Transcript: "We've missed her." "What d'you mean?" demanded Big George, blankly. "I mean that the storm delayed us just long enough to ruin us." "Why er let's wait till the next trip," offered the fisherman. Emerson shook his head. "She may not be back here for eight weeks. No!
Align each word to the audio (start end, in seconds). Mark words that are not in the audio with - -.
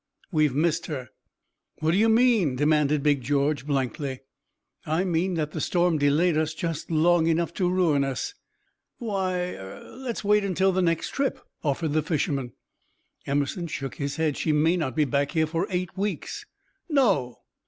"We've 0.31 0.55
missed 0.55 0.87
her." 0.87 1.09
"What 1.77 1.91
d'you 1.91 2.09
mean?" 2.09 2.55
demanded 2.55 3.03
Big 3.03 3.21
George, 3.21 3.67
blankly. 3.67 4.21
"I 4.83 5.03
mean 5.03 5.35
that 5.35 5.51
the 5.51 5.61
storm 5.61 5.99
delayed 5.99 6.35
us 6.35 6.55
just 6.55 6.89
long 6.89 7.27
enough 7.27 7.53
to 7.53 7.69
ruin 7.69 8.03
us." 8.03 8.33
"Why 8.97 9.51
er 9.53 9.83
let's 9.99 10.23
wait 10.23 10.55
till 10.57 10.71
the 10.71 10.81
next 10.81 11.09
trip," 11.11 11.39
offered 11.63 11.93
the 11.93 12.01
fisherman. 12.01 12.53
Emerson 13.27 13.67
shook 13.67 13.97
his 13.97 14.15
head. 14.15 14.37
"She 14.37 14.51
may 14.51 14.75
not 14.75 14.95
be 14.95 15.05
back 15.05 15.33
here 15.33 15.45
for 15.45 15.67
eight 15.69 15.95
weeks. 15.95 16.47
No! 16.89 17.37